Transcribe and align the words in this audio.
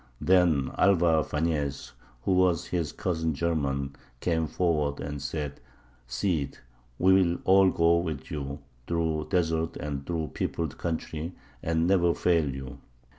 Then 0.19 0.71
Alvar 0.79 1.23
Fañez, 1.23 1.91
who 2.23 2.31
was 2.31 2.65
his 2.65 2.91
cousin 2.91 3.35
german, 3.35 3.95
came 4.19 4.47
forward 4.47 4.99
and 4.99 5.21
said, 5.21 5.59
Cid, 6.07 6.57
we 6.97 7.13
will 7.13 7.37
all 7.43 7.69
go 7.69 7.99
with 7.99 8.31
you, 8.31 8.57
through 8.87 9.27
desert 9.29 9.77
and 9.77 10.03
through 10.07 10.29
peopled 10.33 10.79
country, 10.79 11.35
and 11.61 11.85
never 11.85 12.15
fail 12.15 12.49
you. 12.49 12.79